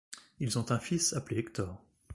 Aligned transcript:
Ils 0.39 0.57
ont 0.57 0.71
un 0.71 0.79
fils 0.79 1.13
appelé 1.13 1.37
Hector. 1.37 1.79